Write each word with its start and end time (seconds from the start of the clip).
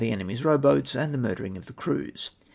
enemy's 0.11 0.43
row 0.43 0.57
boats, 0.57 0.95
and 0.95 1.13
tlie 1.13 1.19
nuirdering 1.19 1.55
of 1.55 1.67
the 1.67 1.73
crews. 1.73 2.31